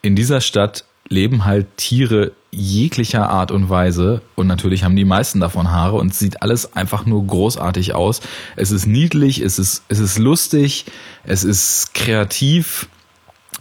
In 0.03 0.14
dieser 0.14 0.41
Stadt 0.41 0.85
leben 1.09 1.45
halt 1.45 1.67
Tiere 1.76 2.33
jeglicher 2.55 3.29
Art 3.29 3.51
und 3.51 3.69
Weise 3.69 4.23
und 4.35 4.47
natürlich 4.47 4.85
haben 4.85 4.97
die 4.97 5.05
meisten 5.05 5.41
davon 5.41 5.71
Haare 5.71 5.97
und 5.97 6.15
sieht 6.15 6.43
alles 6.43 6.75
einfach 6.77 7.07
nur 7.07 7.27
großartig 7.27 7.95
aus. 7.95 8.21
Es 8.57 8.71
ist 8.71 8.87
niedlich, 8.87 9.41
es 9.41 9.59
ist, 9.59 9.83
es 9.89 9.99
ist 9.99 10.19
lustig, 10.19 10.87
es 11.25 11.45
ist 11.45 11.95
kreativ 11.95 12.89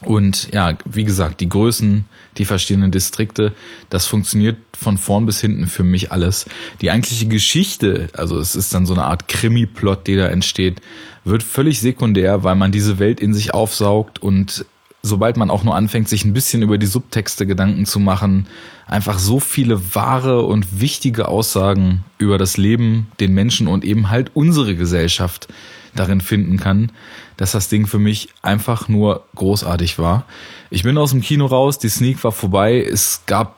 und 0.01 0.49
ja, 0.53 0.77
wie 0.85 1.03
gesagt, 1.03 1.39
die 1.39 1.49
Größen, 1.49 2.05
die 2.37 2.45
verschiedenen 2.45 2.91
Distrikte, 2.91 3.53
das 3.89 4.05
funktioniert 4.05 4.57
von 4.77 4.97
vorn 4.97 5.25
bis 5.25 5.39
hinten 5.39 5.67
für 5.67 5.83
mich 5.83 6.11
alles. 6.11 6.45
Die 6.81 6.91
eigentliche 6.91 7.27
Geschichte, 7.27 8.09
also 8.13 8.39
es 8.39 8.55
ist 8.55 8.73
dann 8.73 8.85
so 8.85 8.93
eine 8.93 9.05
Art 9.05 9.27
Krimi-Plot, 9.27 10.07
der 10.07 10.17
da 10.17 10.27
entsteht, 10.27 10.81
wird 11.23 11.43
völlig 11.43 11.79
sekundär, 11.79 12.43
weil 12.43 12.55
man 12.55 12.71
diese 12.71 12.99
Welt 12.99 13.19
in 13.19 13.33
sich 13.33 13.53
aufsaugt 13.53 14.21
und 14.21 14.65
sobald 15.03 15.35
man 15.35 15.51
auch 15.51 15.63
nur 15.63 15.75
anfängt, 15.75 16.07
sich 16.07 16.23
ein 16.23 16.33
bisschen 16.33 16.61
über 16.61 16.77
die 16.77 16.85
Subtexte 16.85 17.45
Gedanken 17.45 17.85
zu 17.85 17.99
machen, 17.99 18.47
einfach 18.87 19.19
so 19.19 19.39
viele 19.39 19.95
wahre 19.95 20.43
und 20.43 20.79
wichtige 20.79 21.27
Aussagen 21.27 22.05
über 22.17 22.37
das 22.37 22.55
Leben, 22.55 23.11
den 23.19 23.33
Menschen 23.33 23.67
und 23.67 23.83
eben 23.83 24.09
halt 24.09 24.31
unsere 24.33 24.75
Gesellschaft 24.75 25.49
darin 25.93 26.21
finden 26.21 26.57
kann, 26.57 26.91
dass 27.37 27.51
das 27.51 27.67
Ding 27.67 27.85
für 27.85 27.99
mich 27.99 28.29
einfach 28.41 28.87
nur 28.87 29.25
großartig 29.35 29.99
war. 29.99 30.25
Ich 30.69 30.83
bin 30.83 30.97
aus 30.97 31.11
dem 31.11 31.21
Kino 31.21 31.45
raus, 31.45 31.77
die 31.77 31.89
Sneak 31.89 32.23
war 32.23 32.31
vorbei, 32.31 32.81
es 32.81 33.23
gab 33.25 33.57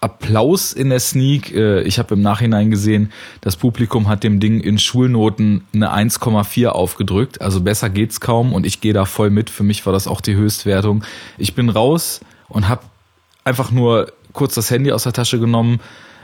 Applaus 0.00 0.72
in 0.72 0.90
der 0.90 1.00
Sneak. 1.00 1.54
Äh, 1.54 1.82
ich 1.82 1.98
habe 1.98 2.14
im 2.14 2.22
Nachhinein 2.22 2.70
gesehen, 2.70 3.12
das 3.40 3.56
Publikum 3.56 4.08
hat 4.08 4.24
dem 4.24 4.40
Ding 4.40 4.60
in 4.60 4.78
Schulnoten 4.78 5.64
eine 5.74 5.92
1,4 5.92 6.68
aufgedrückt. 6.68 7.40
Also 7.40 7.60
besser 7.60 7.90
geht's 7.90 8.20
kaum 8.20 8.52
und 8.52 8.66
ich 8.66 8.80
gehe 8.80 8.92
da 8.92 9.04
voll 9.04 9.30
mit. 9.30 9.50
Für 9.50 9.62
mich 9.62 9.84
war 9.86 9.92
das 9.92 10.06
auch 10.06 10.20
die 10.20 10.34
Höchstwertung. 10.34 11.04
Ich 11.38 11.54
bin 11.54 11.68
raus 11.68 12.20
und 12.48 12.68
habe 12.68 12.82
einfach 13.44 13.70
nur 13.70 14.12
kurz 14.32 14.54
das 14.54 14.70
Handy 14.70 14.92
aus 14.92 15.04
der 15.04 15.12
Tasche 15.12 15.40
genommen, 15.40 15.80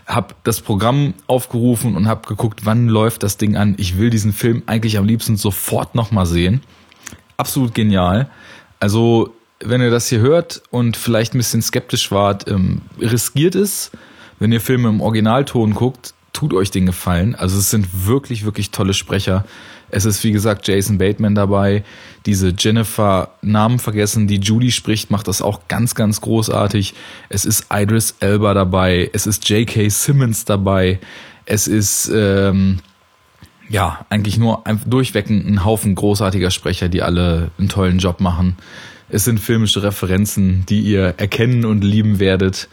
habe 0.06 0.34
das 0.44 0.60
Programm 0.60 1.14
aufgerufen 1.26 1.96
und 1.96 2.08
habe 2.08 2.28
geguckt, 2.28 2.60
wann 2.64 2.88
läuft 2.88 3.22
das 3.22 3.38
Ding 3.38 3.56
an. 3.56 3.74
Ich 3.78 3.98
will 3.98 4.10
diesen 4.10 4.32
Film 4.32 4.62
eigentlich 4.66 4.98
am 4.98 5.06
liebsten 5.06 5.36
sofort 5.36 5.94
nochmal 5.94 6.26
sehen. 6.26 6.60
Absolut 7.36 7.74
genial. 7.74 8.28
Also 8.80 9.34
wenn 9.64 9.81
ihr 9.81 9.90
das 9.90 10.09
hier 10.09 10.21
hört 10.21 10.62
und 10.71 10.97
vielleicht 10.97 11.35
ein 11.35 11.38
bisschen 11.38 11.62
skeptisch 11.62 12.11
wart, 12.11 12.49
ähm, 12.49 12.83
riskiert 13.00 13.54
es. 13.54 13.90
Wenn 14.38 14.52
ihr 14.52 14.61
Filme 14.61 14.88
im 14.88 15.00
Originalton 15.00 15.75
guckt, 15.75 16.14
tut 16.33 16.52
euch 16.52 16.71
den 16.71 16.87
Gefallen. 16.87 17.35
Also 17.35 17.59
es 17.59 17.71
sind 17.71 18.07
wirklich, 18.07 18.45
wirklich 18.45 18.71
tolle 18.71 18.95
Sprecher. 18.95 19.45
Es 19.90 20.07
ist, 20.07 20.25
wie 20.25 20.33
gesagt, 20.33 20.66
Jason 20.66 20.99
Bateman 20.99 21.35
dabei. 21.35 21.85
Diese 22.25 22.54
Jennifer 22.59 23.35
Namen 23.42 23.78
vergessen, 23.78 24.26
die 24.26 24.40
Judy 24.40 24.73
spricht, 24.73 25.11
macht 25.11 25.28
das 25.28 25.42
auch 25.42 25.69
ganz, 25.69 25.95
ganz 25.95 26.23
großartig. 26.23 26.95
Es 27.28 27.45
ist 27.45 27.66
Idris 27.71 28.16
Elba 28.21 28.54
dabei. 28.54 29.11
Es 29.12 29.26
ist 29.26 29.49
J.K. 29.49 29.90
Simmons 29.90 30.47
dabei. 30.47 30.99
Es 31.45 31.69
ist, 31.69 32.11
ähm, 32.14 32.78
ja, 33.69 34.07
eigentlich 34.09 34.38
nur 34.38 34.64
durchweg 34.87 35.28
ein 35.28 35.64
Haufen 35.64 35.95
großartiger 35.95 36.50
Sprecher, 36.50 36.88
die 36.88 37.02
alle 37.02 37.50
einen 37.59 37.69
tollen 37.69 37.99
Job 37.99 38.21
machen. 38.21 38.57
Es 39.12 39.25
sind 39.25 39.40
filmische 39.40 39.83
Referenzen, 39.83 40.64
die 40.71 40.81
ihr 40.81 41.14
erkennen 41.19 41.66
und 41.66 41.85
lieben 41.85 42.19
werdet. 42.19 42.71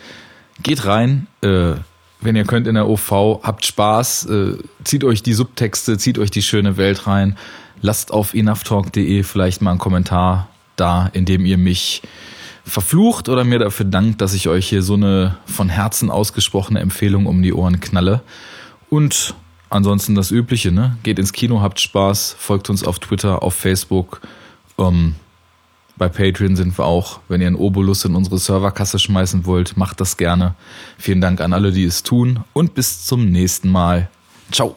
Geht 0.64 0.86
rein, 0.86 1.28
äh, 1.42 1.74
wenn 2.22 2.38
ihr 2.38 2.46
könnt 2.46 2.66
in 2.66 2.76
der 2.76 2.88
OV, 2.88 3.42
habt 3.44 3.66
Spaß, 3.66 4.26
äh, 4.28 4.58
zieht 4.86 5.04
euch 5.04 5.22
die 5.22 5.34
Subtexte, 5.34 5.98
zieht 5.98 6.18
euch 6.18 6.32
die 6.32 6.42
schöne 6.42 6.78
Welt 6.78 7.08
rein. 7.08 7.38
Lasst 7.82 8.14
auf 8.14 8.34
enoughtalk.de 8.34 9.24
vielleicht 9.24 9.62
mal 9.62 9.72
einen 9.72 9.80
Kommentar 9.82 10.48
da, 10.78 11.10
in 11.12 11.26
dem 11.26 11.46
ihr 11.46 11.58
mich 11.58 12.04
verflucht 12.64 13.28
oder 13.28 13.44
mir 13.44 13.60
dafür 13.60 13.86
dankt, 13.86 14.22
dass 14.22 14.34
ich 14.34 14.48
euch 14.48 14.70
hier 14.70 14.82
so 14.82 14.94
eine 14.94 15.36
von 15.46 15.68
Herzen 15.68 16.10
ausgesprochene 16.10 16.80
Empfehlung 16.80 17.26
um 17.26 17.44
die 17.44 17.52
Ohren 17.52 17.82
knalle. 17.82 18.22
Und 18.90 19.36
ansonsten 19.70 20.16
das 20.16 20.32
Übliche, 20.32 20.72
ne? 20.72 20.96
Geht 21.04 21.20
ins 21.20 21.34
Kino, 21.34 21.60
habt 21.60 21.82
Spaß, 21.82 22.38
folgt 22.40 22.70
uns 22.70 22.86
auf 22.86 23.00
Twitter, 23.00 23.44
auf 23.44 23.56
Facebook. 23.56 24.22
Ähm, 24.78 25.16
bei 26.00 26.10
Patreon 26.10 26.56
sind 26.56 26.76
wir 26.80 26.86
auch. 26.86 27.20
Wenn 27.28 27.42
ihr 27.42 27.48
einen 27.48 27.56
Obolus 27.56 28.06
in 28.06 28.16
unsere 28.16 28.40
Serverkasse 28.40 28.98
schmeißen 28.98 29.46
wollt, 29.46 29.78
macht 29.78 30.02
das 30.02 30.18
gerne. 30.18 30.56
Vielen 30.98 31.22
Dank 31.22 31.42
an 31.42 31.54
alle, 31.54 31.72
die 31.72 31.84
es 31.84 32.02
tun 32.02 32.40
und 32.54 32.74
bis 32.74 33.06
zum 33.06 33.30
nächsten 33.30 33.70
Mal. 33.70 34.10
Ciao. 34.52 34.76